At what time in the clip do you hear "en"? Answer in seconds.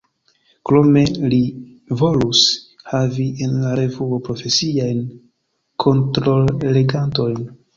3.49-3.53